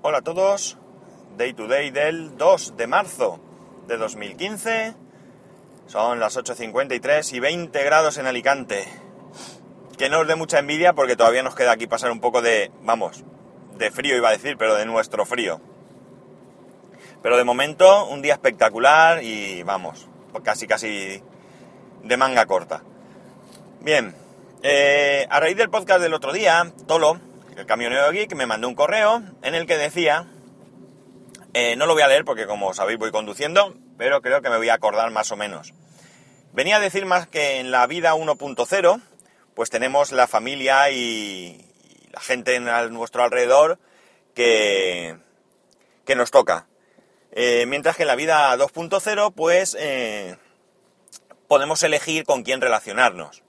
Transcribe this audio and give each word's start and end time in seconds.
Hola 0.00 0.18
a 0.18 0.22
todos, 0.22 0.78
Day 1.36 1.54
to 1.54 1.66
Day 1.66 1.90
del 1.90 2.36
2 2.38 2.76
de 2.76 2.86
marzo 2.86 3.40
de 3.88 3.96
2015. 3.96 4.94
Son 5.88 6.20
las 6.20 6.36
8.53 6.36 7.32
y 7.32 7.40
20 7.40 7.82
grados 7.82 8.16
en 8.16 8.28
Alicante. 8.28 8.86
Que 9.98 10.08
no 10.08 10.20
os 10.20 10.28
dé 10.28 10.36
mucha 10.36 10.60
envidia 10.60 10.92
porque 10.92 11.16
todavía 11.16 11.42
nos 11.42 11.56
queda 11.56 11.72
aquí 11.72 11.88
pasar 11.88 12.12
un 12.12 12.20
poco 12.20 12.42
de, 12.42 12.70
vamos, 12.82 13.24
de 13.76 13.90
frío 13.90 14.16
iba 14.16 14.28
a 14.28 14.32
decir, 14.32 14.56
pero 14.56 14.76
de 14.76 14.86
nuestro 14.86 15.26
frío. 15.26 15.60
Pero 17.20 17.36
de 17.36 17.42
momento 17.42 18.06
un 18.06 18.22
día 18.22 18.34
espectacular 18.34 19.24
y 19.24 19.64
vamos, 19.64 20.06
casi 20.44 20.68
casi 20.68 21.20
de 22.04 22.16
manga 22.16 22.46
corta. 22.46 22.84
Bien, 23.80 24.14
eh, 24.62 25.26
a 25.28 25.40
raíz 25.40 25.56
del 25.56 25.70
podcast 25.70 26.00
del 26.00 26.14
otro 26.14 26.32
día, 26.32 26.72
Tolo, 26.86 27.18
el 27.58 27.66
camionero 27.66 28.10
geek, 28.12 28.34
me 28.36 28.46
mandó 28.46 28.68
un 28.68 28.76
correo 28.76 29.22
en 29.42 29.54
el 29.54 29.66
que 29.66 29.76
decía, 29.76 30.26
eh, 31.54 31.74
no 31.76 31.86
lo 31.86 31.94
voy 31.94 32.02
a 32.02 32.08
leer 32.08 32.24
porque 32.24 32.46
como 32.46 32.72
sabéis 32.72 32.98
voy 32.98 33.10
conduciendo, 33.10 33.74
pero 33.96 34.22
creo 34.22 34.42
que 34.42 34.48
me 34.48 34.58
voy 34.58 34.68
a 34.68 34.74
acordar 34.74 35.10
más 35.10 35.32
o 35.32 35.36
menos. 35.36 35.74
Venía 36.52 36.76
a 36.76 36.80
decir 36.80 37.04
más 37.04 37.26
que 37.26 37.58
en 37.58 37.72
la 37.72 37.86
vida 37.88 38.14
1.0, 38.14 39.02
pues 39.54 39.70
tenemos 39.70 40.12
la 40.12 40.28
familia 40.28 40.90
y, 40.90 41.64
la 42.12 42.20
gente 42.20 42.54
en 42.54 42.64
nuestro 42.92 43.24
alrededor 43.24 43.78
que, 44.34 45.16
que 46.04 46.14
nos 46.14 46.30
toca. 46.30 46.68
Eh, 47.32 47.66
mientras 47.66 47.96
que 47.96 48.04
en 48.04 48.08
la 48.08 48.16
vida 48.16 48.56
2.0, 48.56 49.32
pues 49.34 49.76
podemos 51.48 51.82
elegir 51.82 52.24
con 52.24 52.44
quién 52.44 52.60
relacionarnos 52.60 53.42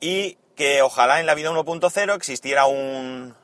y 0.00 0.38
que 0.60 0.82
ojalá 0.82 1.20
en 1.20 1.24
la 1.24 1.34
vida 1.34 1.50
1.0 1.50 2.14
existiera 2.14 2.66
un 2.66 3.34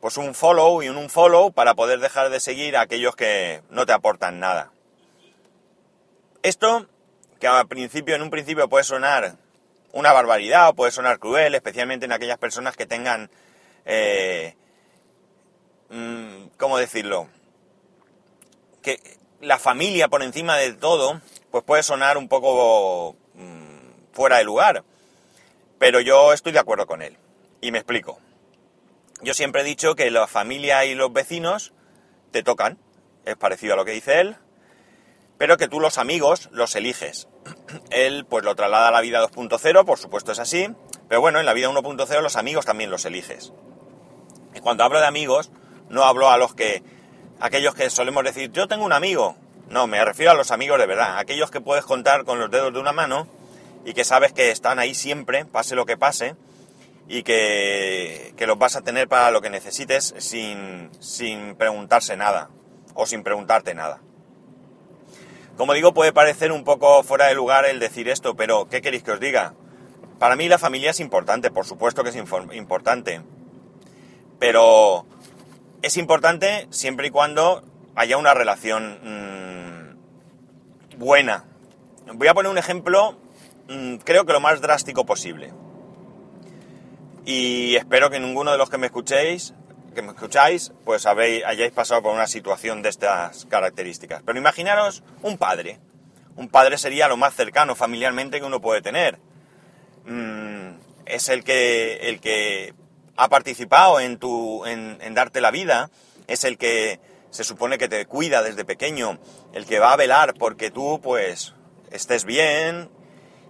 pues 0.00 0.16
un 0.16 0.34
follow 0.34 0.82
y 0.82 0.88
un 0.88 0.96
unfollow 0.96 1.52
para 1.52 1.74
poder 1.74 2.00
dejar 2.00 2.30
de 2.30 2.40
seguir 2.40 2.74
a 2.74 2.80
aquellos 2.80 3.14
que 3.14 3.60
no 3.68 3.84
te 3.84 3.92
aportan 3.92 4.40
nada. 4.40 4.72
Esto, 6.42 6.86
que 7.38 7.48
al 7.48 7.68
principio, 7.68 8.14
en 8.14 8.22
un 8.22 8.30
principio 8.30 8.66
puede 8.66 8.84
sonar 8.84 9.36
una 9.92 10.10
barbaridad 10.14 10.70
o 10.70 10.74
puede 10.74 10.90
sonar 10.90 11.18
cruel, 11.18 11.54
especialmente 11.54 12.06
en 12.06 12.12
aquellas 12.12 12.38
personas 12.38 12.78
que 12.78 12.86
tengan, 12.86 13.30
eh, 13.84 14.56
mm, 15.90 16.46
¿cómo 16.56 16.78
decirlo? 16.78 17.28
Que 18.80 19.02
la 19.42 19.58
familia 19.58 20.08
por 20.08 20.22
encima 20.22 20.56
de 20.56 20.72
todo, 20.72 21.20
pues 21.50 21.62
puede 21.62 21.82
sonar 21.82 22.16
un 22.16 22.26
poco 22.26 23.16
mm, 23.34 24.14
fuera 24.14 24.38
de 24.38 24.44
lugar. 24.44 24.82
Pero 25.78 26.00
yo 26.00 26.32
estoy 26.32 26.52
de 26.52 26.58
acuerdo 26.58 26.86
con 26.86 27.02
él. 27.02 27.16
Y 27.60 27.72
me 27.72 27.78
explico. 27.78 28.18
Yo 29.20 29.34
siempre 29.34 29.62
he 29.62 29.64
dicho 29.64 29.94
que 29.94 30.10
la 30.10 30.26
familia 30.26 30.84
y 30.84 30.94
los 30.94 31.12
vecinos 31.12 31.72
te 32.30 32.42
tocan. 32.42 32.78
Es 33.24 33.36
parecido 33.36 33.74
a 33.74 33.76
lo 33.76 33.84
que 33.84 33.92
dice 33.92 34.20
él. 34.20 34.36
Pero 35.38 35.56
que 35.56 35.68
tú 35.68 35.80
los 35.80 35.98
amigos 35.98 36.48
los 36.52 36.74
eliges. 36.74 37.28
Él 37.90 38.26
pues 38.28 38.44
lo 38.44 38.56
traslada 38.56 38.88
a 38.88 38.90
la 38.90 39.00
vida 39.00 39.22
2.0, 39.22 39.84
por 39.84 39.98
supuesto 39.98 40.32
es 40.32 40.40
así. 40.40 40.68
Pero 41.08 41.20
bueno, 41.20 41.38
en 41.38 41.46
la 41.46 41.52
vida 41.52 41.68
1.0 41.68 42.22
los 42.22 42.36
amigos 42.36 42.66
también 42.66 42.90
los 42.90 43.04
eliges. 43.04 43.52
Y 44.54 44.60
cuando 44.60 44.82
hablo 44.82 44.98
de 44.98 45.06
amigos, 45.06 45.50
no 45.88 46.04
hablo 46.04 46.28
a 46.30 46.38
los 46.38 46.54
que... 46.54 46.82
Aquellos 47.40 47.76
que 47.76 47.88
solemos 47.88 48.24
decir, 48.24 48.50
yo 48.50 48.66
tengo 48.66 48.84
un 48.84 48.92
amigo. 48.92 49.36
No, 49.68 49.86
me 49.86 50.04
refiero 50.04 50.32
a 50.32 50.34
los 50.34 50.50
amigos 50.50 50.78
de 50.78 50.86
verdad. 50.86 51.18
Aquellos 51.18 51.52
que 51.52 51.60
puedes 51.60 51.84
contar 51.84 52.24
con 52.24 52.40
los 52.40 52.50
dedos 52.50 52.72
de 52.72 52.80
una 52.80 52.92
mano 52.92 53.28
y 53.88 53.94
que 53.94 54.04
sabes 54.04 54.34
que 54.34 54.50
están 54.50 54.78
ahí 54.78 54.94
siempre, 54.94 55.46
pase 55.46 55.74
lo 55.74 55.86
que 55.86 55.96
pase, 55.96 56.36
y 57.08 57.22
que, 57.22 58.34
los 58.46 58.58
vas 58.58 58.76
a 58.76 58.82
tener 58.82 59.08
para 59.08 59.30
lo 59.30 59.40
que 59.40 59.48
necesites 59.48 60.14
sin, 60.18 60.90
sin 61.00 61.54
preguntarse 61.54 62.14
nada 62.14 62.50
o 62.92 63.06
sin 63.06 63.22
preguntarte 63.22 63.74
nada. 63.74 64.02
Como 65.56 65.72
digo, 65.72 65.94
puede 65.94 66.12
parecer 66.12 66.52
un 66.52 66.64
poco 66.64 67.02
fuera 67.02 67.28
de 67.28 67.34
lugar 67.34 67.64
el 67.64 67.80
decir 67.80 68.10
esto, 68.10 68.36
pero 68.36 68.68
¿qué 68.68 68.82
queréis 68.82 69.04
que 69.04 69.12
os 69.12 69.20
diga? 69.20 69.54
Para 70.18 70.36
mí 70.36 70.50
la 70.50 70.58
familia 70.58 70.90
es 70.90 71.00
importante, 71.00 71.50
por 71.50 71.64
supuesto 71.64 72.04
que 72.04 72.10
es 72.10 72.16
importante, 72.16 73.22
pero 74.38 75.06
es 75.80 75.96
importante 75.96 76.66
siempre 76.68 77.06
y 77.06 77.10
cuando 77.10 77.62
haya 77.94 78.18
una 78.18 78.34
relación 78.34 79.96
mm, 80.92 80.98
buena. 80.98 81.46
Voy 82.12 82.28
a 82.28 82.34
poner 82.34 82.52
un 82.52 82.58
ejemplo 82.58 83.16
creo 84.04 84.24
que 84.24 84.32
lo 84.32 84.40
más 84.40 84.60
drástico 84.60 85.04
posible. 85.04 85.52
Y 87.24 87.76
espero 87.76 88.10
que 88.10 88.20
ninguno 88.20 88.52
de 88.52 88.58
los 88.58 88.70
que 88.70 88.78
me 88.78 88.86
escuchéis, 88.86 89.54
que 89.94 90.02
me 90.02 90.08
escucháis, 90.08 90.72
pues 90.84 91.06
hayáis 91.06 91.72
pasado 91.72 92.02
por 92.02 92.14
una 92.14 92.26
situación 92.26 92.82
de 92.82 92.88
estas 92.88 93.44
características. 93.46 94.22
Pero 94.24 94.38
imaginaros 94.38 95.02
un 95.22 95.36
padre. 95.36 95.78
Un 96.36 96.48
padre 96.48 96.78
sería 96.78 97.08
lo 97.08 97.16
más 97.16 97.34
cercano 97.34 97.74
familiarmente 97.74 98.40
que 98.40 98.46
uno 98.46 98.60
puede 98.60 98.80
tener. 98.80 99.18
Mm, 100.06 100.78
es 101.04 101.28
el 101.28 101.44
que, 101.44 102.08
el 102.08 102.20
que 102.20 102.74
ha 103.16 103.28
participado 103.28 104.00
en, 104.00 104.18
tu, 104.18 104.64
en 104.64 105.14
darte 105.14 105.40
la 105.40 105.50
vida, 105.50 105.90
es 106.28 106.44
el 106.44 106.56
que 106.56 107.00
se 107.30 107.44
supone 107.44 107.78
que 107.78 107.88
te 107.88 108.06
cuida 108.06 108.42
desde 108.42 108.64
pequeño, 108.64 109.18
el 109.52 109.66
que 109.66 109.78
va 109.78 109.92
a 109.92 109.96
velar 109.96 110.34
porque 110.34 110.70
tú 110.70 111.00
pues 111.02 111.54
estés 111.90 112.24
bien, 112.24 112.90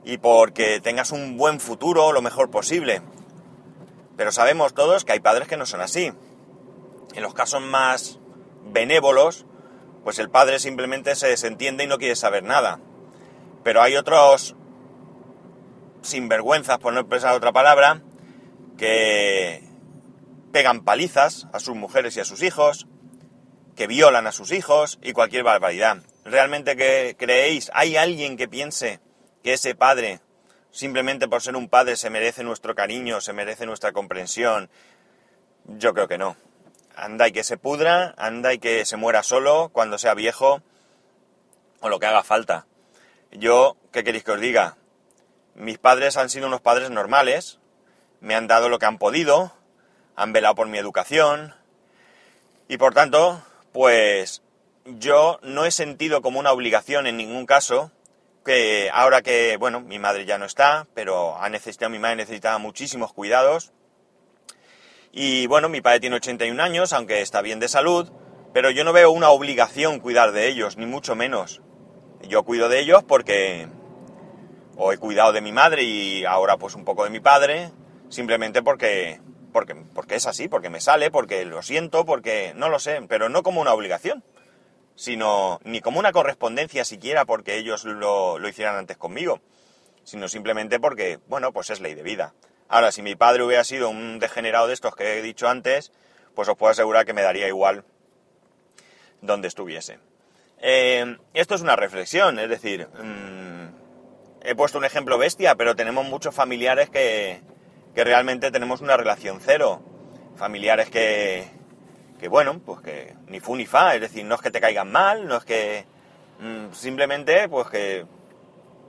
y 0.05 0.19
porque 0.19 0.81
tengas 0.81 1.11
un 1.11 1.37
buen 1.37 1.61
futuro 1.61 2.13
lo 2.13 2.23
mejor 2.23 2.51
posible. 2.51 3.03
Pero 4.17 4.33
sabemos 4.33 4.75
todos 4.75 5.05
que 5.05 5.13
hay 5.13 5.21
padres 5.21 5.49
que 5.49 5.57
no 5.57 5.67
son 5.67 5.81
así. 5.81 6.13
En 7.15 7.23
los 7.23 7.35
casos 7.35 7.63
más 7.63 8.19
benévolos, 8.73 9.47
pues 10.05 10.19
el 10.19 10.31
padre 10.31 10.59
simplemente 10.59 11.15
se 11.15 11.29
desentiende 11.29 11.85
y 11.85 11.87
no 11.87 11.99
quiere 11.99 12.17
saber 12.17 12.43
nada. 12.43 12.81
Pero 13.63 13.83
hay 13.83 13.97
otros 13.97 14.57
sinvergüenzas, 16.03 16.79
por 16.79 16.93
no 16.93 17.01
expresar 17.01 17.35
otra 17.35 17.53
palabra, 17.53 18.03
que 18.77 19.63
pegan 20.53 20.85
palizas 20.85 21.47
a 21.53 21.61
sus 21.61 21.77
mujeres 21.77 22.17
y 22.17 22.21
a 22.21 22.25
sus 22.25 22.43
hijos, 22.43 22.87
que 23.77 23.87
violan 23.87 24.27
a 24.27 24.33
sus 24.33 24.53
hijos 24.53 24.99
y 25.03 25.13
cualquier 25.13 25.45
barbaridad. 25.45 25.99
¿Realmente 26.25 26.77
que 26.77 27.17
creéis? 27.19 27.71
¿Hay 27.75 27.97
alguien 27.97 28.37
que 28.37 28.49
piense 28.49 29.01
ese 29.53 29.75
padre, 29.75 30.21
simplemente 30.71 31.29
por 31.29 31.43
ser 31.43 31.57
un 31.57 31.69
padre, 31.69 31.97
se 31.97 32.11
merece 32.11 32.43
nuestro 32.43 32.75
cariño, 32.75 33.21
se 33.21 33.33
merece 33.33 33.67
nuestra 33.67 33.93
comprensión. 33.93 34.71
Yo 35.65 35.95
creo 35.95 36.09
que 36.09 36.19
no. 36.19 36.37
Anda 36.97 37.29
y 37.29 37.33
que 37.33 37.45
se 37.45 37.57
pudra, 37.57 38.15
anda 38.17 38.53
y 38.53 38.59
que 38.59 38.85
se 38.85 38.97
muera 38.97 39.23
solo 39.23 39.71
cuando 39.73 39.99
sea 39.99 40.15
viejo 40.15 40.63
o 41.81 41.89
lo 41.89 41.99
que 42.01 42.07
haga 42.07 42.25
falta. 42.25 42.67
Yo, 43.31 43.77
¿qué 43.93 44.05
queréis 44.05 44.25
que 44.25 44.33
os 44.33 44.41
diga? 44.41 44.77
Mis 45.55 45.79
padres 45.79 46.17
han 46.17 46.31
sido 46.31 46.47
unos 46.47 46.61
padres 46.61 46.91
normales, 46.91 47.59
me 48.21 48.35
han 48.35 48.47
dado 48.47 48.69
lo 48.69 48.79
que 48.79 48.87
han 48.87 48.99
podido, 48.99 49.53
han 50.17 50.33
velado 50.33 50.55
por 50.55 50.69
mi 50.69 50.79
educación 50.79 51.55
y 52.69 52.77
por 52.77 52.93
tanto, 52.93 53.43
pues 53.73 54.43
yo 54.85 55.41
no 55.43 55.65
he 55.65 55.71
sentido 55.71 56.21
como 56.21 56.39
una 56.39 56.53
obligación 56.53 57.07
en 57.07 57.17
ningún 57.17 57.47
caso 57.47 57.91
que 58.44 58.91
ahora 58.93 59.22
que, 59.22 59.56
bueno, 59.59 59.81
mi 59.81 59.99
madre 59.99 60.25
ya 60.25 60.38
no 60.38 60.44
está, 60.44 60.87
pero 60.94 61.37
ha 61.38 61.49
necesitado, 61.49 61.91
mi 61.91 61.99
madre 61.99 62.16
necesitaba 62.16 62.59
muchísimos 62.59 63.12
cuidados. 63.12 63.72
Y 65.12 65.47
bueno, 65.47 65.69
mi 65.69 65.81
padre 65.81 66.00
tiene 66.00 66.16
81 66.16 66.62
años, 66.62 66.93
aunque 66.93 67.21
está 67.22 67.43
bien 67.43 67.60
de 67.60 67.69
salud, 67.69 68.10
pero 68.53 68.71
yo 68.71 68.84
no 68.84 68.93
veo 68.93 69.10
una 69.10 69.31
obligación 69.31 70.00
cuidar 70.00 70.32
de 70.32 70.49
ellos, 70.49 70.76
ni 70.76 70.87
mucho 70.87 71.15
menos. 71.15 71.60
Yo 72.22 72.43
cuido 72.44 72.69
de 72.69 72.81
ellos 72.81 73.04
porque 73.04 73.69
o 74.76 74.93
he 74.93 74.99
cuidado 74.99 75.32
de 75.32 75.41
mi 75.41 75.53
madre 75.53 75.82
y 75.82 76.25
ahora 76.25 76.56
pues 76.56 76.75
un 76.75 76.84
poco 76.84 77.05
de 77.05 77.10
mi 77.10 77.20
padre, 77.20 77.72
simplemente 78.09 78.62
porque, 78.62 79.20
porque, 79.53 79.75
porque 79.94 80.15
es 80.15 80.26
así, 80.26 80.49
porque 80.49 80.70
me 80.70 80.81
sale, 80.81 81.10
porque 81.10 81.44
lo 81.44 81.62
siento, 81.62 82.05
porque 82.05 82.53
no 82.55 82.69
lo 82.69 82.79
sé, 82.79 83.02
pero 83.08 83.29
no 83.29 83.43
como 83.43 83.61
una 83.61 83.73
obligación 83.73 84.23
sino 84.99 85.61
ni 85.62 85.81
como 85.81 86.00
una 86.00 86.11
correspondencia 86.11 86.85
siquiera 86.85 87.25
porque 87.25 87.56
ellos 87.56 87.85
lo, 87.85 88.41
lo 88.41 88.49
hicieran 88.49 88.75
antes 88.75 88.97
conmigo, 88.97 89.41
sino 90.03 90.27
simplemente 90.27 90.81
porque, 90.81 91.21
bueno, 91.29 91.53
pues 91.53 91.71
es 91.71 91.81
ley 91.81 91.95
de 91.95 92.03
vida. 92.03 92.35
Ahora, 92.69 92.91
si 92.91 93.00
mi 93.00 93.15
padre 93.15 93.45
hubiera 93.45 93.62
sido 93.62 93.91
un 93.91 94.19
degenerado 94.19 94.67
de 94.67 94.75
estos 94.75 94.97
que 94.97 95.17
he 95.17 95.23
dicho 95.23 95.49
antes, 95.49 95.93
pues 96.35 96.49
os 96.49 96.56
puedo 96.56 96.73
asegurar 96.73 97.06
que 97.06 97.12
me 97.12 97.23
daría 97.23 97.47
igual 97.47 97.85
donde 99.21 99.47
estuviese. 99.47 100.00
Eh, 100.61 101.17
esto 101.33 101.55
es 101.55 101.61
una 101.61 101.77
reflexión, 101.77 102.41
es 102.41 102.51
decir, 102.51 102.89
mmm, 103.01 103.69
he 104.43 104.56
puesto 104.56 104.79
un 104.79 104.85
ejemplo 104.85 105.17
bestia, 105.17 105.55
pero 105.55 105.77
tenemos 105.77 106.06
muchos 106.06 106.35
familiares 106.35 106.91
que, 106.91 107.41
que 107.94 108.03
realmente 108.03 108.51
tenemos 108.51 108.81
una 108.81 108.97
relación 108.97 109.39
cero. 109.41 109.81
Familiares 110.37 110.91
que, 110.91 111.47
que 112.19 112.29
bueno, 112.29 112.61
pues 112.65 112.81
que 112.81 113.15
ni 113.29 113.41
fu 113.41 113.56
ni 113.56 113.67
fa, 113.67 113.94
es 113.94 114.00
decir, 114.00 114.25
no 114.25 114.35
es 114.35 114.41
que 114.41 114.50
te 114.50 114.61
caigan 114.61 114.91
mal, 114.91 115.26
no 115.26 115.37
es 115.37 115.44
que 115.44 115.87
mmm, 116.41 116.73
simplemente 116.73 117.49
pues 117.49 117.69
que 117.69 118.06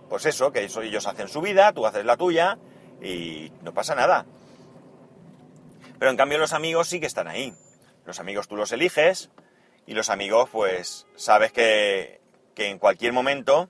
pues 0.09 0.25
eso, 0.25 0.51
que 0.51 0.63
ellos 0.63 1.07
hacen 1.07 1.27
su 1.27 1.39
vida, 1.39 1.71
tú 1.71 1.85
haces 1.85 2.03
la 2.03 2.17
tuya 2.17 2.57
y 3.01 3.51
no 3.61 3.73
pasa 3.73 3.93
nada. 3.93 4.25
Pero 5.99 6.11
en 6.11 6.17
cambio 6.17 6.39
los 6.39 6.53
amigos 6.53 6.87
sí 6.87 6.99
que 6.99 7.05
están 7.05 7.27
ahí. 7.27 7.53
Los 8.05 8.19
amigos 8.19 8.47
tú 8.47 8.55
los 8.55 8.71
eliges 8.71 9.29
y 9.85 9.93
los 9.93 10.09
amigos 10.09 10.49
pues 10.51 11.05
sabes 11.15 11.51
que, 11.51 12.21
que 12.55 12.69
en 12.69 12.79
cualquier 12.79 13.13
momento 13.13 13.69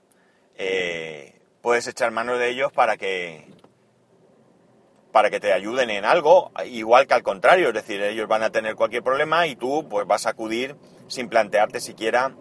eh, 0.56 1.38
puedes 1.60 1.86
echar 1.86 2.10
mano 2.10 2.38
de 2.38 2.48
ellos 2.48 2.72
para 2.72 2.96
que 2.96 3.46
para 5.12 5.30
que 5.30 5.40
te 5.40 5.52
ayuden 5.52 5.90
en 5.90 6.04
algo, 6.04 6.52
igual 6.66 7.06
que 7.06 7.14
al 7.14 7.22
contrario, 7.22 7.68
es 7.68 7.74
decir, 7.74 8.00
ellos 8.02 8.28
van 8.28 8.42
a 8.42 8.50
tener 8.50 8.76
cualquier 8.76 9.02
problema 9.02 9.46
y 9.46 9.56
tú 9.56 9.88
pues 9.88 10.06
vas 10.06 10.26
a 10.26 10.30
acudir 10.30 10.76
sin 11.08 11.28
plantearte 11.28 11.80
siquiera 11.80 12.32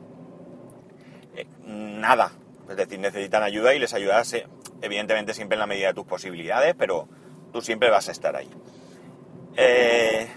eh, 1.35 1.47
nada. 1.65 2.31
Es 2.69 2.77
decir, 2.77 2.99
necesitan 2.99 3.41
ayuda 3.41 3.73
y 3.73 3.79
les 3.79 3.93
ayudas, 3.93 4.31
eh, 4.33 4.47
evidentemente 4.81 5.33
siempre 5.33 5.55
en 5.55 5.59
la 5.59 5.67
medida 5.67 5.87
de 5.87 5.93
tus 5.95 6.05
posibilidades, 6.05 6.75
pero 6.77 7.07
tú 7.51 7.61
siempre 7.61 7.89
vas 7.89 8.07
a 8.09 8.11
estar 8.11 8.35
ahí. 8.35 8.49
Eh, 9.55 10.27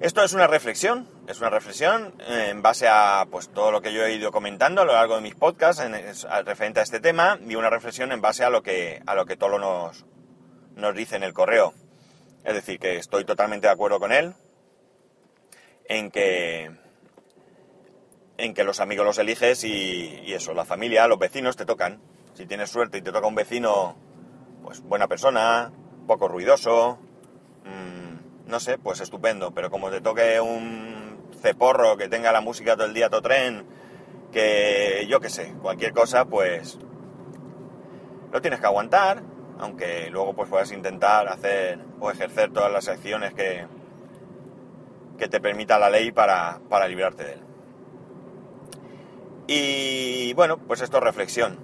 esto 0.00 0.22
es 0.22 0.32
una 0.32 0.46
reflexión, 0.46 1.06
es 1.28 1.38
una 1.40 1.50
reflexión 1.50 2.14
en 2.26 2.62
base 2.62 2.88
a 2.88 3.26
pues, 3.30 3.50
todo 3.50 3.70
lo 3.70 3.82
que 3.82 3.92
yo 3.92 4.02
he 4.02 4.14
ido 4.14 4.32
comentando 4.32 4.80
a 4.80 4.84
lo 4.86 4.94
largo 4.94 5.16
de 5.16 5.20
mis 5.20 5.34
podcasts 5.34 5.82
en, 5.82 5.92
referente 6.46 6.80
a 6.80 6.82
este 6.82 7.00
tema 7.00 7.38
y 7.46 7.54
una 7.54 7.68
reflexión 7.68 8.12
en 8.12 8.22
base 8.22 8.44
a 8.44 8.50
lo 8.50 8.62
que, 8.62 9.02
a 9.06 9.14
lo 9.14 9.26
que 9.26 9.36
Tolo 9.36 9.58
nos, 9.58 10.06
nos 10.74 10.94
dice 10.94 11.16
en 11.16 11.24
el 11.24 11.34
correo. 11.34 11.74
Es 12.44 12.54
decir, 12.54 12.78
que 12.78 12.96
estoy 12.96 13.26
totalmente 13.26 13.66
de 13.66 13.72
acuerdo 13.74 14.00
con 14.00 14.10
él 14.10 14.32
en 15.84 16.10
que, 16.10 16.70
en 18.38 18.54
que 18.54 18.64
los 18.64 18.80
amigos 18.80 19.04
los 19.04 19.18
eliges 19.18 19.64
y, 19.64 20.32
eso, 20.32 20.54
la 20.54 20.64
familia, 20.64 21.06
los 21.08 21.18
vecinos 21.18 21.56
te 21.56 21.66
tocan. 21.66 22.00
Si 22.32 22.46
tienes 22.46 22.70
suerte 22.70 22.98
y 22.98 23.02
te 23.02 23.12
toca 23.12 23.26
un 23.26 23.34
vecino, 23.34 23.98
pues 24.62 24.80
buena 24.80 25.08
persona, 25.08 25.72
poco 26.06 26.26
ruidoso, 26.26 26.98
mmm, 27.64 28.48
no 28.50 28.60
sé, 28.60 28.78
pues 28.78 29.00
estupendo. 29.00 29.50
Pero 29.50 29.70
como 29.70 29.90
te 29.90 30.00
toque 30.00 30.40
un 30.40 30.97
ceporro 31.38 31.96
que 31.96 32.08
tenga 32.08 32.32
la 32.32 32.40
música 32.40 32.76
todo 32.76 32.86
el 32.86 32.94
día, 32.94 33.08
todo 33.08 33.22
tren, 33.22 33.64
que 34.32 35.06
yo 35.08 35.20
qué 35.20 35.30
sé, 35.30 35.54
cualquier 35.62 35.92
cosa, 35.92 36.24
pues 36.26 36.78
lo 38.32 38.40
tienes 38.40 38.60
que 38.60 38.66
aguantar, 38.66 39.22
aunque 39.58 40.10
luego 40.10 40.34
pues 40.34 40.48
puedas 40.48 40.72
intentar 40.72 41.28
hacer 41.28 41.78
o 42.00 42.10
ejercer 42.10 42.52
todas 42.52 42.72
las 42.72 42.88
acciones 42.88 43.34
que, 43.34 43.66
que 45.18 45.28
te 45.28 45.40
permita 45.40 45.78
la 45.78 45.90
ley 45.90 46.12
para, 46.12 46.60
para 46.68 46.86
librarte 46.88 47.24
de 47.24 47.32
él. 47.32 47.40
Y 49.46 50.34
bueno, 50.34 50.58
pues 50.58 50.82
esto 50.82 50.98
es 50.98 51.02
reflexión. 51.02 51.58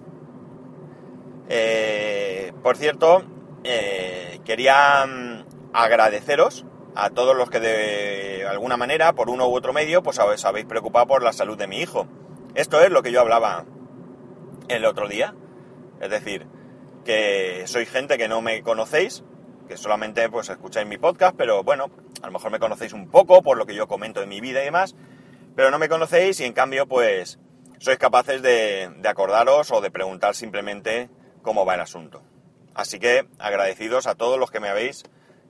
Eh, 1.48 2.52
por 2.62 2.78
cierto, 2.78 3.22
eh, 3.62 4.40
quería 4.44 5.04
mm, 5.06 5.44
agradeceros 5.74 6.64
a 6.94 7.10
todos 7.10 7.36
los 7.36 7.50
que 7.50 7.60
de 7.60 8.46
alguna 8.48 8.76
manera, 8.76 9.12
por 9.14 9.30
uno 9.30 9.48
u 9.48 9.54
otro 9.54 9.72
medio, 9.72 10.02
pues 10.02 10.18
os 10.18 10.44
habéis 10.44 10.66
preocupado 10.66 11.06
por 11.06 11.22
la 11.22 11.32
salud 11.32 11.58
de 11.58 11.66
mi 11.66 11.78
hijo. 11.80 12.06
Esto 12.54 12.80
es 12.80 12.90
lo 12.90 13.02
que 13.02 13.12
yo 13.12 13.20
hablaba 13.20 13.64
el 14.68 14.84
otro 14.84 15.08
día. 15.08 15.34
Es 16.00 16.10
decir, 16.10 16.46
que 17.04 17.64
soy 17.66 17.86
gente 17.86 18.18
que 18.18 18.28
no 18.28 18.40
me 18.42 18.62
conocéis, 18.62 19.24
que 19.68 19.76
solamente 19.76 20.28
pues 20.28 20.48
escucháis 20.48 20.86
mi 20.86 20.98
podcast, 20.98 21.36
pero 21.36 21.62
bueno, 21.62 21.90
a 22.22 22.26
lo 22.26 22.32
mejor 22.32 22.50
me 22.50 22.58
conocéis 22.58 22.92
un 22.92 23.10
poco 23.10 23.42
por 23.42 23.56
lo 23.56 23.66
que 23.66 23.74
yo 23.74 23.86
comento 23.86 24.20
de 24.20 24.26
mi 24.26 24.40
vida 24.40 24.62
y 24.62 24.66
demás, 24.66 24.94
pero 25.54 25.70
no 25.70 25.78
me 25.78 25.88
conocéis 25.88 26.40
y 26.40 26.44
en 26.44 26.52
cambio 26.52 26.86
pues 26.86 27.38
sois 27.78 27.98
capaces 27.98 28.42
de, 28.42 28.90
acordaros 29.04 29.70
o 29.70 29.80
de 29.80 29.90
preguntar 29.90 30.34
simplemente 30.34 31.10
cómo 31.42 31.66
va 31.66 31.74
el 31.74 31.80
asunto. 31.80 32.22
Así 32.74 32.98
que 32.98 33.26
agradecidos 33.38 34.06
a 34.06 34.14
todos 34.14 34.38
los 34.38 34.50
que 34.50 34.60
me 34.60 34.68
habéis, 34.68 35.04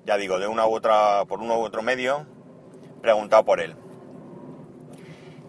ya 0.06 0.16
digo, 0.16 0.38
de 0.38 0.46
una 0.46 0.66
u 0.66 0.74
otra, 0.74 1.24
por 1.26 1.40
uno 1.40 1.58
u 1.58 1.62
otro 1.62 1.82
medio, 1.82 2.26
preguntado 3.00 3.44
por 3.44 3.60
él. 3.60 3.74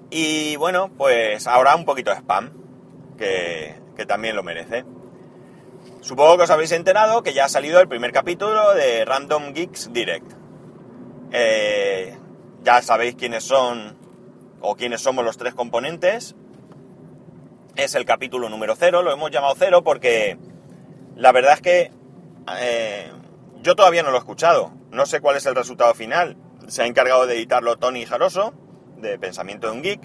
Y 0.10 0.56
bueno, 0.58 0.90
pues 0.98 1.48
ahora 1.48 1.76
un 1.76 1.86
poquito 1.86 2.12
de 2.12 2.18
spam, 2.18 2.52
que, 3.18 3.76
que 3.96 4.06
también 4.06 4.36
lo 4.36 4.44
merece. 4.44 4.86
Supongo 6.02 6.38
que 6.38 6.44
os 6.44 6.52
habéis 6.52 6.72
enterado 6.72 7.24
que 7.24 7.34
ya 7.34 7.46
ha 7.46 7.50
salido 7.50 7.80
el 7.80 7.88
primer 7.88 8.12
capítulo 8.12 8.74
de 8.76 9.06
Random 9.06 9.54
Geeks 9.54 9.92
Direct. 9.92 10.32
Eh, 11.32 12.16
ya 12.64 12.82
sabéis 12.82 13.16
quiénes 13.16 13.44
son 13.44 13.98
o 14.62 14.76
quiénes 14.76 15.02
somos 15.02 15.26
los 15.26 15.38
tres 15.38 15.54
componentes. 15.54 16.36
Es 17.76 17.96
el 17.96 18.06
capítulo 18.06 18.50
número 18.50 18.76
cero, 18.76 19.02
lo 19.02 19.12
hemos 19.12 19.32
llamado 19.32 19.56
cero 19.58 19.84
porque 19.84 20.38
la 21.16 21.32
verdad 21.32 21.54
es 21.54 21.62
que 21.62 21.92
eh, 22.60 23.12
yo 23.66 23.76
todavía 23.76 24.04
no 24.04 24.12
lo 24.12 24.18
he 24.18 24.20
escuchado. 24.20 24.72
No 24.92 25.08
sé 25.08 25.22
cuál 25.22 25.38
es 25.38 25.46
el 25.48 25.56
resultado 25.56 25.92
final. 25.96 26.38
Se 26.68 26.84
ha 26.84 26.86
encargado 26.86 27.26
de 27.26 27.34
editarlo 27.34 27.78
Tony 27.78 28.06
Jaroso, 28.06 28.54
de 28.98 29.18
Pensamiento 29.18 29.66
de 29.66 29.74
un 29.74 29.82
Geek. 29.82 30.02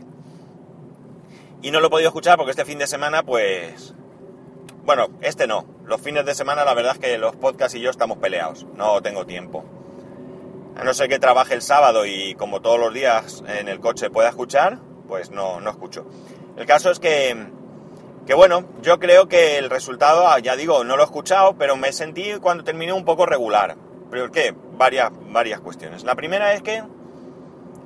Y 1.60 1.70
no 1.70 1.80
lo 1.80 1.88
he 1.88 1.90
podido 1.90 2.08
escuchar 2.08 2.38
porque 2.38 2.52
este 2.52 2.64
fin 2.64 2.78
de 2.78 2.86
semana, 2.86 3.22
pues, 3.22 3.94
bueno, 4.84 5.08
este 5.20 5.46
no. 5.46 5.66
Los 5.84 6.00
fines 6.00 6.24
de 6.24 6.34
semana 6.34 6.64
la 6.64 6.72
verdad 6.72 6.92
es 6.94 7.00
que 7.00 7.18
los 7.18 7.36
podcasts 7.36 7.74
y 7.74 7.80
yo 7.80 7.90
estamos 7.90 8.16
peleados. 8.16 8.66
No 8.76 9.02
tengo 9.02 9.26
tiempo. 9.26 9.62
A 10.74 10.82
no 10.82 10.94
ser 10.94 11.10
que 11.10 11.18
trabaje 11.18 11.52
el 11.52 11.60
sábado 11.60 12.06
y 12.06 12.34
como 12.36 12.62
todos 12.62 12.80
los 12.80 12.94
días 12.94 13.44
en 13.46 13.68
el 13.68 13.78
coche 13.78 14.08
pueda 14.08 14.30
escuchar, 14.30 14.78
pues 15.06 15.30
no, 15.30 15.60
no 15.60 15.68
escucho. 15.68 16.06
El 16.56 16.64
caso 16.64 16.90
es 16.90 16.98
que, 16.98 17.36
que 18.30 18.36
bueno, 18.36 18.62
yo 18.80 19.00
creo 19.00 19.26
que 19.26 19.58
el 19.58 19.68
resultado, 19.70 20.28
ah, 20.28 20.38
ya 20.38 20.54
digo, 20.54 20.84
no 20.84 20.96
lo 20.96 21.02
he 21.02 21.04
escuchado, 21.04 21.56
pero 21.58 21.76
me 21.76 21.92
sentí 21.92 22.34
cuando 22.40 22.62
terminé 22.62 22.92
un 22.92 23.04
poco 23.04 23.26
regular. 23.26 23.74
¿Pero 24.08 24.30
qué? 24.30 24.54
Varias, 24.78 25.10
varias 25.32 25.58
cuestiones. 25.58 26.04
La 26.04 26.14
primera 26.14 26.52
es 26.52 26.62
que, 26.62 26.84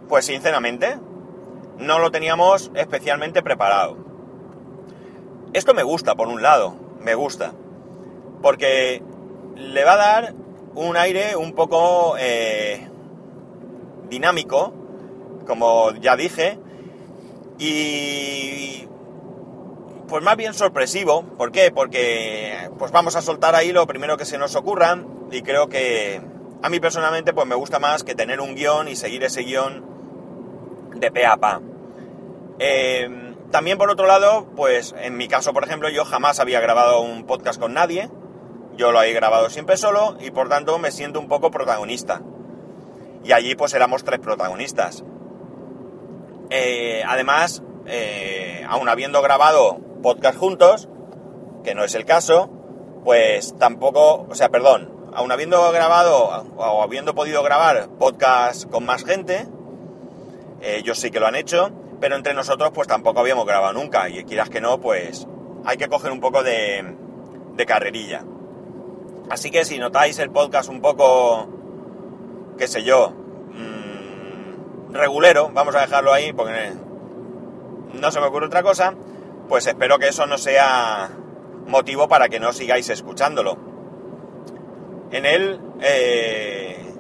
pues 0.07 0.27
sinceramente, 0.27 0.99
no 1.79 1.99
lo 1.99 2.11
teníamos 2.11 2.71
especialmente 2.75 3.43
preparado. 3.43 3.97
Esto 5.55 5.73
me 5.73 5.83
gusta, 5.83 6.15
por 6.15 6.29
un 6.29 6.43
lado, 6.43 6.75
me 7.01 7.15
gusta. 7.15 7.55
Porque 8.43 9.03
le 9.57 9.83
va 9.83 9.95
a 9.95 9.97
dar 9.97 10.35
un 10.75 10.99
aire 10.99 11.37
un 11.37 11.55
poco 11.55 12.17
eh, 12.19 12.87
dinámico, 14.11 14.75
como 15.47 15.93
ya 15.93 16.17
dije, 16.17 16.59
y 17.59 18.87
pues 20.15 20.23
más 20.23 20.37
bien 20.37 20.55
sorpresivo. 20.55 21.25
¿Por 21.25 21.51
qué? 21.51 21.73
Porque 21.73 22.71
pues 22.79 22.93
vamos 22.93 23.17
a 23.17 23.21
soltar 23.21 23.57
ahí 23.57 23.73
lo 23.73 23.85
primero 23.89 24.17
que 24.17 24.25
se 24.25 24.39
nos 24.39 24.55
ocurra 24.55 24.97
y 25.33 25.43
creo 25.43 25.69
que 25.69 26.21
a 26.63 26.69
mí 26.69 26.79
personalmente 26.79 27.33
pues 27.33 27.49
me 27.49 27.57
gusta 27.57 27.81
más 27.81 28.05
que 28.05 28.15
tener 28.15 28.41
un 28.41 28.55
guion 28.55 28.87
y 28.87 28.95
seguir 28.95 29.25
ese 29.25 29.43
guion 29.43 29.85
de 30.95 31.11
pe 31.11 31.27
a 31.27 31.37
pa. 31.37 31.61
Eh, 32.61 33.35
también 33.51 33.77
por 33.77 33.91
otro 33.91 34.07
lado, 34.07 34.47
pues 34.55 34.95
en 35.01 35.17
mi 35.17 35.27
caso, 35.27 35.53
por 35.53 35.65
ejemplo, 35.65 35.89
yo 35.89 36.05
jamás 36.05 36.39
había 36.39 36.61
grabado 36.61 37.01
un 37.01 37.27
podcast 37.27 37.59
con 37.59 37.75
nadie. 37.75 38.09
Yo 38.77 38.93
lo 38.93 39.03
he 39.03 39.13
grabado 39.15 39.51
siempre 39.51 39.77
solo 39.77 40.17
y 40.21 40.31
por 40.31 40.49
tanto 40.49 40.79
me 40.79 40.93
siento 40.93 41.19
un 41.19 41.27
poco 41.27 41.51
protagonista. 41.51 42.23
Y 43.25 43.33
allí 43.33 43.57
pues 43.57 43.75
éramos 43.75 44.05
tres 44.05 44.21
protagonistas. 44.21 45.03
Eh, 46.51 47.03
además, 47.05 47.65
eh, 47.87 48.65
aún 48.69 48.89
habiendo 48.89 49.21
grabado 49.21 49.81
podcast 50.05 50.37
juntos, 50.37 50.87
que 51.65 51.75
no 51.75 51.83
es 51.83 51.95
el 51.95 52.05
caso, 52.05 52.51
pues 53.05 53.57
tampoco, 53.57 54.27
o 54.29 54.35
sea, 54.35 54.51
perdón, 54.51 55.11
aún 55.15 55.33
habiendo 55.33 55.73
grabado 55.73 56.45
o 56.57 56.83
habiendo 56.83 57.15
podido 57.15 57.43
grabar 57.43 57.89
podcast 57.99 58.69
con 58.69 58.85
más 58.85 59.03
gente, 59.03 59.47
eh, 60.61 60.77
ellos 60.81 60.99
sí 60.99 61.11
que 61.11 61.21
lo 61.21 61.27
han 61.27 61.37
hecho, 61.37 61.71
pero 62.01 62.17
entre 62.17 62.35
nosotros 62.35 62.71
pues 62.75 62.87
tampoco 62.87 63.21
habíamos 63.21 63.47
grabado 63.47 63.73
nunca 63.73 64.11
y 64.11 64.23
quieras 64.25 64.51
que 64.51 64.61
no, 64.61 64.79
pues 64.79 65.27
hay 65.65 65.79
que 65.79 65.89
coger 65.89 66.13
un 66.13 66.21
poco 66.21 66.43
de, 66.43 66.85
de 67.55 67.65
carrerilla. 67.65 68.27
Así 69.31 69.51
que 69.51 69.65
si 69.65 69.79
notáis 69.79 70.19
el 70.19 70.31
podcast 70.31 70.69
un 70.69 70.83
poco, 70.83 71.49
qué 72.59 72.69
sé 72.69 72.83
yo, 72.83 73.09
mmm, 73.09 74.93
regulero, 74.93 75.49
vamos 75.55 75.75
a 75.75 75.81
dejarlo 75.81 76.13
ahí 76.13 76.35
porque 76.35 76.75
no 77.95 78.11
se 78.11 78.21
me 78.21 78.27
ocurre 78.27 78.49
otra 78.49 78.63
cosa, 78.63 78.93
pues 79.49 79.67
espero 79.67 79.99
que 79.99 80.09
eso 80.09 80.27
no 80.27 80.39
sea 80.39 81.11
motivo 81.67 82.09
para 82.09 82.29
que 82.29 82.41
no 82.41 82.53
sigáis 82.53 82.89
escuchándolo. 82.91 83.57
En 85.11 85.27
él 85.27 85.61
eh, 85.81 86.93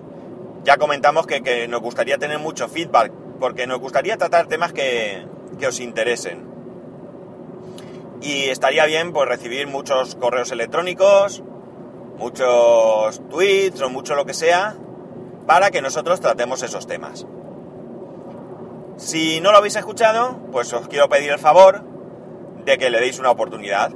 ya 0.62 0.76
comentamos 0.76 1.26
que, 1.26 1.42
que 1.42 1.68
nos 1.68 1.80
gustaría 1.80 2.18
tener 2.18 2.38
mucho 2.38 2.68
feedback 2.68 3.12
porque 3.38 3.66
nos 3.66 3.80
gustaría 3.80 4.16
tratar 4.16 4.46
temas 4.46 4.72
que, 4.72 5.26
os 5.66 5.80
interesen. 5.80 6.48
Y 8.20 8.44
estaría 8.44 8.86
bien 8.86 9.12
pues 9.12 9.28
recibir 9.28 9.66
muchos 9.66 10.14
correos 10.14 10.50
electrónicos, 10.52 11.42
muchos 12.16 13.28
tweets 13.28 13.80
o 13.82 13.90
mucho 13.90 14.14
lo 14.14 14.24
que 14.24 14.34
sea, 14.34 14.76
para 15.46 15.70
que 15.70 15.82
nosotros 15.82 16.20
tratemos 16.20 16.62
esos 16.62 16.86
temas. 16.86 17.26
Si 18.96 19.40
no 19.40 19.50
lo 19.52 19.58
habéis 19.58 19.76
escuchado, 19.76 20.38
pues 20.52 20.72
os 20.72 20.88
quiero 20.88 21.08
pedir 21.08 21.30
el 21.30 21.38
favor 21.38 21.93
de 22.64 22.78
que 22.78 22.90
le 22.90 23.00
deis 23.00 23.18
una 23.18 23.30
oportunidad. 23.30 23.92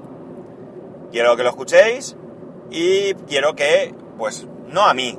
Quiero 1.10 1.36
que 1.36 1.42
lo 1.42 1.48
escuchéis 1.50 2.16
y 2.70 3.14
quiero 3.26 3.54
que, 3.54 3.94
pues, 4.18 4.46
no 4.68 4.86
a 4.86 4.94
mí, 4.94 5.18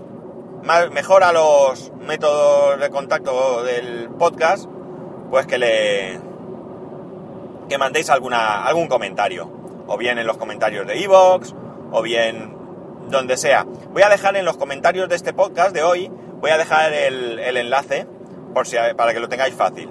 mejor 0.91 1.23
a 1.23 1.31
los 1.31 1.91
métodos 1.99 2.79
de 2.79 2.89
contacto 2.89 3.63
del 3.63 4.09
podcast, 4.17 4.69
pues 5.29 5.47
que 5.47 5.57
le 5.57 6.19
que 7.67 7.77
mandéis 7.77 8.09
alguna, 8.09 8.65
algún 8.65 8.87
comentario, 8.87 9.49
o 9.87 9.97
bien 9.97 10.17
en 10.17 10.25
los 10.25 10.37
comentarios 10.37 10.87
de 10.87 10.99
iVoox, 11.01 11.53
o 11.91 12.01
bien 12.01 12.55
donde 13.09 13.37
sea. 13.37 13.65
Voy 13.91 14.01
a 14.01 14.09
dejar 14.09 14.35
en 14.35 14.45
los 14.45 14.57
comentarios 14.57 15.07
de 15.07 15.15
este 15.15 15.33
podcast 15.33 15.73
de 15.73 15.83
hoy, 15.83 16.11
voy 16.41 16.51
a 16.51 16.57
dejar 16.57 16.91
el, 16.93 17.37
el 17.39 17.57
enlace 17.57 18.07
por 18.53 18.67
si, 18.67 18.77
para 18.97 19.13
que 19.13 19.19
lo 19.19 19.29
tengáis 19.29 19.53
fácil. 19.53 19.89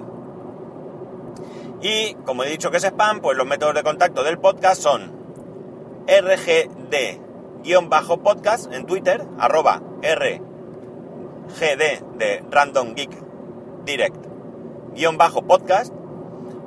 Y 1.81 2.15
como 2.25 2.43
he 2.43 2.49
dicho 2.49 2.71
que 2.71 2.77
es 2.77 2.83
spam, 2.83 3.21
pues 3.21 3.37
los 3.37 3.47
métodos 3.47 3.75
de 3.75 3.83
contacto 3.83 4.23
del 4.23 4.39
podcast 4.39 4.81
son 4.81 5.17
rgd-podcast 6.07 8.73
en 8.73 8.85
Twitter, 8.85 9.23
arroba 9.37 9.81
rgd 10.01 10.43
de 12.17 12.43
Random 12.49 12.95
Geek 12.95 13.11
Direct 13.85 14.29
guion 14.93 15.17
bajo 15.17 15.43
podcast. 15.43 15.93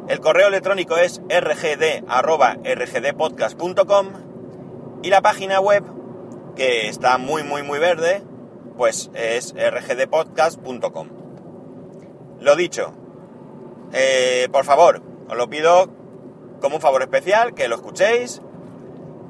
El 0.08 0.20
correo 0.20 0.48
electrónico 0.48 0.96
es 0.96 1.20
rgd.rgdpodcast.com 1.28 4.06
y 5.02 5.10
la 5.10 5.20
página 5.20 5.60
web, 5.60 5.84
que 6.56 6.88
está 6.88 7.18
muy, 7.18 7.42
muy, 7.42 7.62
muy 7.62 7.78
verde, 7.78 8.22
pues 8.76 9.10
es 9.14 9.54
rgdpodcast.com. 9.54 11.08
Lo 12.40 12.56
dicho, 12.56 12.94
eh, 13.92 14.48
por 14.50 14.64
favor, 14.64 15.02
os 15.28 15.36
lo 15.36 15.48
pido 15.48 15.88
como 16.60 16.76
un 16.76 16.82
favor 16.82 17.02
especial, 17.02 17.54
que 17.54 17.68
lo 17.68 17.74
escuchéis 17.74 18.40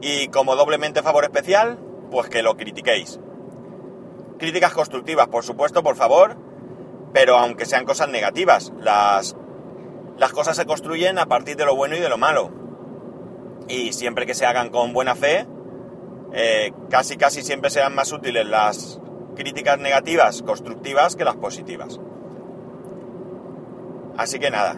y 0.00 0.28
como 0.28 0.57
doblemente 0.57 1.02
favor 1.02 1.25
especial, 1.25 1.78
pues 2.11 2.28
que 2.28 2.42
lo 2.42 2.57
critiquéis. 2.57 3.19
Críticas 4.38 4.73
constructivas, 4.73 5.28
por 5.28 5.45
supuesto, 5.45 5.83
por 5.83 5.97
favor, 5.97 6.37
pero 7.12 7.38
aunque 7.38 7.66
sean 7.66 7.85
cosas 7.85 8.09
negativas, 8.09 8.73
las, 8.78 9.37
las 10.19 10.33
cosas 10.33 10.57
se 10.57 10.66
construyen 10.66 11.19
a 11.19 11.26
partir 11.26 11.57
de 11.57 11.64
lo 11.64 11.75
bueno 11.75 11.97
y 11.97 12.00
de 12.00 12.09
lo 12.09 12.19
malo. 12.19 12.50
Y 13.69 13.92
siempre 13.92 14.26
que 14.26 14.35
se 14.35 14.45
hagan 14.45 14.71
con 14.71 14.92
buena 14.92 15.14
fe, 15.14 15.47
eh, 16.33 16.73
casi 16.90 17.16
casi 17.16 17.42
siempre 17.42 17.71
serán 17.71 17.95
más 17.95 18.12
útiles 18.12 18.47
las 18.47 19.00
críticas 19.37 19.78
negativas 19.78 20.42
constructivas 20.42 21.16
que 21.16 21.25
las 21.25 21.37
positivas. 21.37 22.00
Así 24.16 24.38
que 24.38 24.50
nada. 24.50 24.76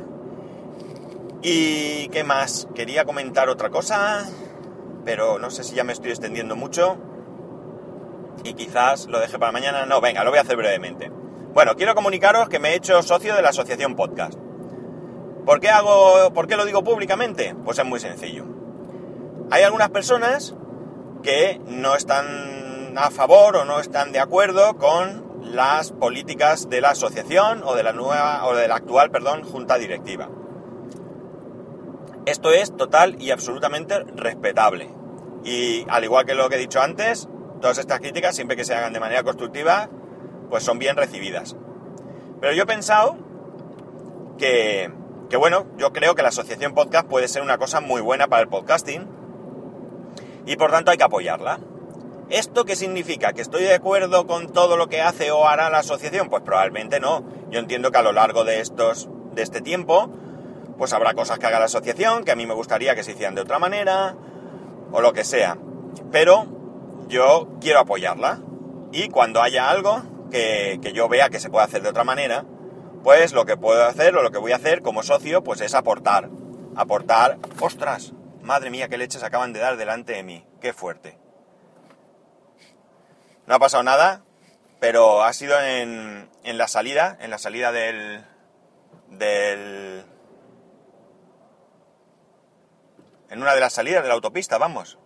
¿Y 1.43 2.09
qué 2.09 2.25
más? 2.25 2.69
Quería 2.75 3.05
comentar 3.05 3.49
otra 3.49 3.71
cosa, 3.71 4.27
pero 5.05 5.39
no 5.39 5.51
sé 5.51 5.65
si 5.65 5.75
ya 5.75 5.85
me 5.85 5.93
estoy 5.93 6.11
extendiendo 6.11 6.57
mucho. 6.57 6.97
Y 8.45 8.55
quizás 8.55 9.07
lo 9.07 9.21
deje 9.21 9.39
para 9.39 9.53
mañana. 9.53 9.87
No, 9.87 10.01
venga, 10.01 10.25
lo 10.25 10.31
voy 10.31 10.39
a 10.39 10.43
hacer 10.43 10.57
brevemente. 10.57 11.11
Bueno, 11.53 11.77
quiero 11.77 11.95
comunicaros 11.95 12.49
que 12.49 12.59
me 12.59 12.71
he 12.71 12.75
hecho 12.75 13.03
socio 13.03 13.35
de 13.35 13.43
la 13.43 13.51
asociación 13.51 13.95
podcast. 13.95 14.39
¿Por 15.45 15.61
qué 15.61 15.69
hago, 15.69 16.33
por 16.33 16.47
qué 16.47 16.57
lo 16.57 16.65
digo 16.65 16.83
públicamente? 16.83 17.55
Pues 17.65 17.79
es 17.79 17.85
muy 17.85 18.01
sencillo. 18.01 18.47
Hay 19.51 19.63
algunas 19.63 19.91
personas 19.91 20.55
que 21.23 21.61
no 21.67 21.95
están 21.95 22.97
a 22.97 23.11
favor 23.11 23.57
o 23.57 23.65
no 23.65 23.81
están 23.81 24.13
de 24.13 24.21
acuerdo 24.21 24.77
con 24.79 25.24
las 25.55 25.93
políticas 25.93 26.69
de 26.69 26.81
la 26.81 26.91
asociación 26.91 27.63
o 27.65 27.75
de 27.75 27.83
la 27.83 27.93
nueva 27.93 28.47
o 28.47 28.55
de 28.55 28.69
la 28.69 28.77
actual, 28.77 29.11
perdón, 29.11 29.45
junta 29.45 29.79
directiva. 29.79 30.29
Esto 32.27 32.53
es 32.53 32.77
total 32.77 33.21
y 33.21 33.31
absolutamente 33.31 34.01
respetable. 34.01 34.89
Y 35.45 35.85
al 35.89 36.05
igual 36.05 36.25
que 36.25 36.35
lo 36.35 36.49
que 36.49 36.57
he 36.57 36.59
dicho 36.59 36.81
antes, 36.81 37.29
todas 37.61 37.79
estas 37.79 38.01
críticas, 38.01 38.35
siempre 38.35 38.57
que 38.57 38.65
se 38.65 38.75
hagan 38.75 38.93
de 38.93 39.01
manera 39.01 39.23
constructiva, 39.23 39.89
pues 40.49 40.65
son 40.65 40.79
bien 40.79 40.97
recibidas. 40.97 41.57
Pero 42.41 42.53
yo 42.53 42.63
he 42.63 42.67
pensado 42.67 43.17
que, 44.39 44.91
que 45.29 45.37
bueno, 45.37 45.67
yo 45.77 45.93
creo 45.93 46.15
que 46.15 46.23
la 46.23 46.29
asociación 46.29 46.75
podcast 46.75 47.07
puede 47.09 47.29
ser 47.29 47.43
una 47.43 47.59
cosa 47.59 47.81
muy 47.81 48.01
buena 48.01 48.27
para 48.29 48.43
el 48.43 48.49
podcasting 48.49 49.07
y 50.47 50.57
por 50.57 50.71
tanto 50.71 50.91
hay 50.91 50.97
que 50.97 51.05
apoyarla. 51.05 51.61
¿Esto 52.31 52.65
qué 52.65 52.75
significa? 52.75 53.33
¿Que 53.35 53.43
estoy 53.43 53.65
de 53.65 53.75
acuerdo 53.75 54.27
con 54.27 54.53
todo 54.53 54.77
lo 54.77 54.89
que 54.89 55.03
hace 55.03 55.31
o 55.31 55.47
hará 55.47 55.69
la 55.69 55.79
asociación? 55.79 56.29
Pues 56.29 56.43
probablemente 56.43 56.99
no. 56.99 57.23
Yo 57.51 57.59
entiendo 57.59 57.91
que 57.91 57.99
a 57.99 58.03
lo 58.03 58.13
largo 58.13 58.45
de 58.45 58.61
estos, 58.61 59.09
de 59.35 59.43
este 59.43 59.61
tiempo, 59.61 60.11
pues 60.79 60.93
habrá 60.95 61.15
cosas 61.15 61.39
que 61.39 61.47
haga 61.47 61.59
la 61.59 61.67
asociación, 61.67 62.25
que 62.25 62.33
a 62.33 62.37
mí 62.37 62.47
me 62.47 62.55
gustaría 62.55 62.95
que 62.95 63.03
se 63.03 63.13
hicieran 63.13 63.35
de 63.35 63.43
otra 63.43 63.59
manera, 63.59 64.17
o 64.91 65.01
lo 65.03 65.13
que 65.13 65.25
sea. 65.25 65.59
Pero 66.11 66.47
yo 67.09 67.49
quiero 67.61 67.81
apoyarla. 67.81 68.41
Y 68.91 69.09
cuando 69.09 69.43
haya 69.43 69.69
algo 69.69 70.03
que, 70.31 70.79
que 70.81 70.93
yo 70.93 71.09
vea 71.09 71.29
que 71.29 71.41
se 71.41 71.51
puede 71.51 71.67
hacer 71.67 71.83
de 71.83 71.91
otra 71.91 72.05
manera, 72.05 72.47
pues 73.03 73.35
lo 73.35 73.45
que 73.45 73.59
puedo 73.59 73.85
hacer 73.85 74.17
o 74.17 74.23
lo 74.23 74.31
que 74.31 74.39
voy 74.39 74.53
a 74.53 74.57
hacer 74.57 74.81
como 74.81 75.03
socio, 75.03 75.45
pues 75.45 75.61
es 75.61 75.75
aportar. 75.75 76.31
Aportar. 76.75 77.39
¡Ostras! 77.61 78.15
Madre 78.41 78.71
mía, 78.71 78.89
qué 78.89 78.97
leches 78.97 79.23
acaban 79.23 79.53
de 79.53 79.61
dar 79.61 79.77
delante 79.77 80.15
de 80.15 80.23
mí. 80.23 80.47
Qué 80.61 80.73
fuerte. 80.73 81.24
No 83.47 83.55
ha 83.55 83.59
pasado 83.59 83.83
nada, 83.83 84.23
pero 84.81 85.23
ha 85.23 85.33
sido 85.33 85.61
en, 85.61 86.29
en 86.45 86.59
la 86.59 86.69
salida, 86.69 87.17
en 87.21 87.31
la 87.31 87.39
salida 87.39 87.73
del, 87.73 88.25
del... 89.09 90.05
En 93.29 93.43
una 93.43 93.55
de 93.55 93.61
las 93.61 93.73
salidas 93.73 94.03
de 94.03 94.09
la 94.09 94.15
autopista, 94.15 94.59
vamos. 94.59 94.99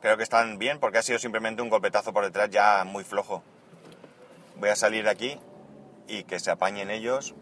Creo 0.00 0.16
que 0.16 0.22
están 0.22 0.58
bien 0.58 0.78
porque 0.78 0.98
ha 0.98 1.02
sido 1.02 1.18
simplemente 1.18 1.62
un 1.62 1.68
golpetazo 1.68 2.12
por 2.12 2.24
detrás 2.24 2.50
ya 2.50 2.84
muy 2.84 3.04
flojo. 3.04 3.42
Voy 4.56 4.68
a 4.68 4.76
salir 4.76 5.04
de 5.04 5.10
aquí 5.10 5.40
y 6.06 6.24
que 6.24 6.38
se 6.38 6.50
apañen 6.50 6.90
ellos. 6.90 7.34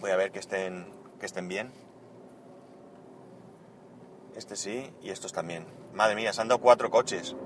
Voy 0.00 0.10
a 0.10 0.16
ver 0.16 0.32
que 0.32 0.38
estén, 0.38 0.92
que 1.18 1.26
estén 1.26 1.48
bien. 1.48 1.72
Este 4.36 4.56
sí 4.56 4.92
y 5.02 5.10
estos 5.10 5.32
también. 5.32 5.66
Madre 5.92 6.14
mía, 6.14 6.32
se 6.32 6.40
han 6.40 6.48
dado 6.48 6.60
cuatro 6.60 6.90
coches. 6.90 7.36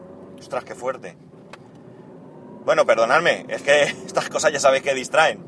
Ostras, 0.44 0.64
qué 0.64 0.74
fuerte. 0.74 1.16
Bueno, 2.66 2.84
perdonadme, 2.84 3.46
es 3.48 3.62
que 3.62 3.82
estas 4.06 4.28
cosas 4.28 4.52
ya 4.52 4.60
sabéis 4.60 4.82
que 4.82 4.92
distraen. 4.92 5.42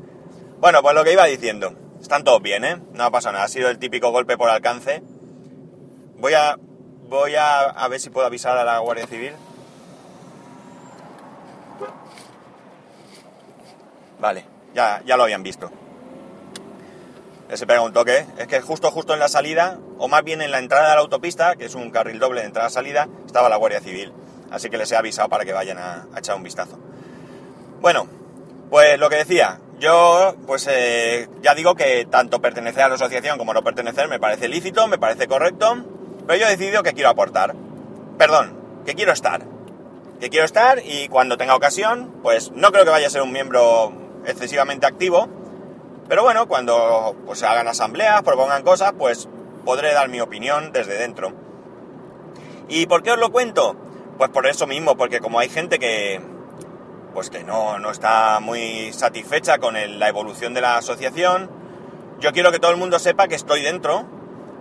Bueno, 0.59 0.81
pues 0.81 0.95
lo 0.95 1.03
que 1.03 1.13
iba 1.13 1.23
diciendo. 1.25 1.71
Están 2.01 2.23
todos 2.23 2.41
bien, 2.41 2.65
¿eh? 2.65 2.81
No 2.93 3.03
ha 3.03 3.11
pasado 3.11 3.33
nada, 3.33 3.45
ha 3.45 3.47
sido 3.47 3.69
el 3.69 3.77
típico 3.77 4.09
golpe 4.09 4.37
por 4.37 4.49
alcance. 4.49 5.03
Voy 6.15 6.33
a, 6.33 6.57
voy 7.09 7.35
a, 7.35 7.87
ver 7.87 7.99
si 7.99 8.09
puedo 8.09 8.25
avisar 8.25 8.57
a 8.57 8.63
la 8.63 8.79
Guardia 8.79 9.05
Civil. 9.05 9.33
Vale, 14.19 14.45
ya, 14.73 15.03
ya 15.05 15.15
lo 15.15 15.23
habían 15.23 15.43
visto. 15.43 15.69
Se 17.53 17.67
pega 17.67 17.81
un 17.81 17.93
toque. 17.93 18.25
Es 18.39 18.47
que 18.47 18.61
justo, 18.61 18.89
justo 18.89 19.13
en 19.13 19.19
la 19.19 19.29
salida, 19.29 19.77
o 19.99 20.07
más 20.07 20.23
bien 20.23 20.41
en 20.41 20.49
la 20.49 20.57
entrada 20.57 20.89
de 20.89 20.95
la 20.95 21.01
autopista, 21.01 21.55
que 21.55 21.65
es 21.65 21.75
un 21.75 21.91
carril 21.91 22.17
doble 22.17 22.41
de 22.41 22.47
entrada-salida, 22.47 23.07
estaba 23.27 23.47
la 23.47 23.57
Guardia 23.57 23.79
Civil. 23.79 24.11
Así 24.51 24.69
que 24.69 24.77
les 24.77 24.91
he 24.91 24.95
avisado 24.95 25.29
para 25.29 25.45
que 25.45 25.53
vayan 25.53 25.77
a, 25.77 26.07
echar 26.17 26.35
un 26.35 26.43
vistazo. 26.43 26.77
Bueno, 27.81 28.07
pues 28.69 28.97
lo 28.99 29.09
que 29.09 29.17
decía, 29.17 29.59
yo 29.79 30.35
pues 30.45 30.67
eh, 30.69 31.29
ya 31.41 31.53
digo 31.53 31.75
que 31.75 32.05
tanto 32.09 32.41
pertenecer 32.41 32.83
a 32.83 32.89
la 32.89 32.95
asociación 32.95 33.37
como 33.37 33.53
no 33.53 33.63
pertenecer 33.63 34.07
me 34.07 34.19
parece 34.19 34.47
lícito, 34.47 34.87
me 34.87 34.97
parece 34.97 35.27
correcto, 35.27 35.77
pero 36.25 36.39
yo 36.39 36.47
he 36.47 36.49
decidido 36.49 36.83
que 36.83 36.93
quiero 36.93 37.09
aportar. 37.09 37.55
Perdón, 38.17 38.57
que 38.85 38.95
quiero 38.95 39.11
estar. 39.11 39.43
Que 40.19 40.29
quiero 40.29 40.45
estar 40.45 40.79
y 40.83 41.07
cuando 41.09 41.37
tenga 41.37 41.55
ocasión, 41.55 42.15
pues 42.23 42.51
no 42.51 42.71
creo 42.71 42.85
que 42.85 42.91
vaya 42.91 43.07
a 43.07 43.11
ser 43.11 43.21
un 43.21 43.31
miembro 43.31 43.93
excesivamente 44.25 44.87
activo, 44.87 45.29
pero 46.07 46.23
bueno, 46.23 46.47
cuando 46.47 47.15
pues, 47.25 47.43
hagan 47.43 47.67
asambleas, 47.67 48.23
propongan 48.23 48.63
cosas, 48.63 48.93
pues 48.97 49.27
podré 49.65 49.93
dar 49.93 50.07
mi 50.09 50.21
opinión 50.21 50.71
desde 50.71 50.97
dentro. 50.97 51.33
¿Y 52.69 52.85
por 52.85 53.03
qué 53.03 53.11
os 53.11 53.19
lo 53.19 53.31
cuento? 53.31 53.75
Pues 54.17 54.29
por 54.31 54.47
eso 54.47 54.65
mismo, 54.67 54.97
porque 54.97 55.19
como 55.19 55.39
hay 55.39 55.49
gente 55.49 55.79
que 55.79 56.21
pues 57.13 57.31
que 57.31 57.43
no, 57.43 57.79
no 57.79 57.89
está 57.89 58.39
muy 58.39 58.93
satisfecha 58.93 59.57
con 59.57 59.73
la 59.73 60.07
evolución 60.07 60.53
de 60.53 60.61
la 60.61 60.77
asociación, 60.77 61.49
yo 62.19 62.31
quiero 62.31 62.51
que 62.51 62.59
todo 62.59 62.69
el 62.69 62.77
mundo 62.77 62.99
sepa 62.99 63.27
que 63.27 63.33
estoy 63.33 63.63
dentro, 63.63 64.05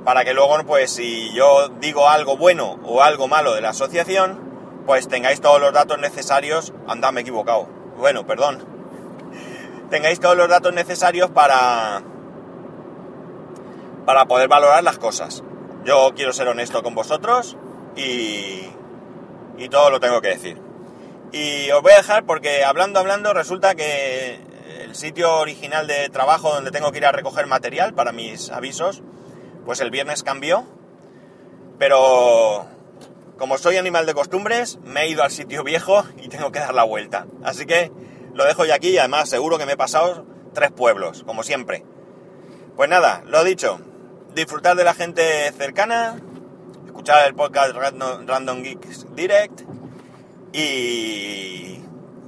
para 0.06 0.24
que 0.24 0.32
luego, 0.32 0.56
pues 0.66 0.90
si 0.90 1.34
yo 1.34 1.68
digo 1.80 2.08
algo 2.08 2.38
bueno 2.38 2.78
o 2.84 3.02
algo 3.02 3.28
malo 3.28 3.54
de 3.54 3.60
la 3.60 3.70
asociación, 3.70 4.82
pues 4.86 5.06
tengáis 5.08 5.42
todos 5.42 5.60
los 5.60 5.72
datos 5.72 5.98
necesarios, 5.98 6.72
anda, 6.86 7.12
me 7.12 7.20
he 7.20 7.22
equivocado, 7.22 7.68
bueno, 7.98 8.26
perdón, 8.26 8.64
tengáis 9.90 10.18
todos 10.18 10.36
los 10.36 10.48
datos 10.48 10.72
necesarios 10.72 11.30
para, 11.30 12.02
para 14.06 14.24
poder 14.24 14.48
valorar 14.48 14.82
las 14.82 14.96
cosas. 14.96 15.42
Yo 15.84 16.12
quiero 16.16 16.32
ser 16.32 16.48
honesto 16.48 16.82
con 16.82 16.94
vosotros 16.94 17.56
y, 17.96 18.70
y 19.56 19.68
todo 19.68 19.90
lo 19.90 20.00
tengo 20.00 20.20
que 20.20 20.28
decir. 20.28 20.60
Y 21.32 21.70
os 21.70 21.82
voy 21.82 21.92
a 21.92 21.96
dejar 21.96 22.24
porque 22.24 22.64
hablando, 22.64 23.00
hablando, 23.00 23.32
resulta 23.32 23.74
que 23.74 24.38
el 24.82 24.94
sitio 24.94 25.38
original 25.38 25.86
de 25.86 26.08
trabajo 26.08 26.52
donde 26.52 26.70
tengo 26.70 26.92
que 26.92 26.98
ir 26.98 27.06
a 27.06 27.12
recoger 27.12 27.46
material 27.46 27.94
para 27.94 28.12
mis 28.12 28.50
avisos, 28.50 29.02
pues 29.64 29.80
el 29.80 29.90
viernes 29.90 30.22
cambió, 30.22 30.64
pero 31.78 32.66
como 33.36 33.58
soy 33.58 33.76
animal 33.76 34.06
de 34.06 34.14
costumbres, 34.14 34.78
me 34.84 35.02
he 35.02 35.08
ido 35.08 35.22
al 35.22 35.30
sitio 35.30 35.64
viejo 35.64 36.04
y 36.16 36.28
tengo 36.28 36.52
que 36.52 36.60
dar 36.60 36.74
la 36.74 36.84
vuelta. 36.84 37.26
Así 37.42 37.66
que 37.66 37.90
Lo 38.36 38.44
dejo 38.44 38.66
ya 38.66 38.74
aquí 38.74 38.90
y 38.90 38.98
además 38.98 39.30
seguro 39.30 39.56
que 39.56 39.64
me 39.64 39.72
he 39.72 39.76
pasado 39.78 40.26
tres 40.52 40.70
pueblos, 40.70 41.22
como 41.24 41.42
siempre. 41.42 41.84
Pues 42.76 42.90
nada, 42.90 43.22
lo 43.24 43.42
dicho, 43.44 43.80
disfrutar 44.34 44.76
de 44.76 44.84
la 44.84 44.92
gente 44.92 45.50
cercana, 45.52 46.20
escuchar 47.06 47.28
el 47.28 47.36
podcast 47.36 47.76
Random 47.76 48.64
Geeks 48.64 49.06
Direct 49.14 49.60
y 50.52 51.80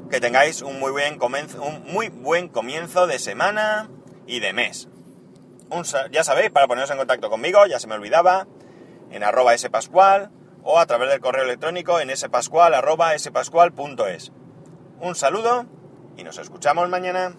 que 0.08 0.20
tengáis 0.20 0.62
un 0.62 0.78
muy 0.78 0.92
buen 0.92 1.18
comienzo, 1.18 1.61
un 1.61 1.82
muy 1.92 2.11
buen 2.11 2.47
comienzo 2.49 3.08
de 3.08 3.18
semana 3.18 3.90
y 4.25 4.38
de 4.38 4.52
mes. 4.52 4.88
ya 6.12 6.23
sabéis, 6.23 6.52
para 6.52 6.68
poneros 6.68 6.92
en 6.92 6.97
contacto 6.97 7.28
conmigo, 7.28 7.66
ya 7.66 7.80
se 7.80 7.88
me 7.88 7.97
olvidaba, 7.97 8.47
en 9.11 9.25
arroba 9.25 9.58
spascual 9.58 10.30
o 10.62 10.78
a 10.78 10.87
través 10.87 11.11
del 11.11 11.18
correo 11.18 11.42
electrónico 11.42 11.99
en 11.99 12.16
spascual 12.16 12.73
arroba 12.73 13.18
spascual.es. 13.18 14.30
Un 15.00 15.16
saludo 15.16 15.66
y 16.16 16.23
nos 16.23 16.38
escuchamos 16.38 16.88
mañana. 16.88 17.35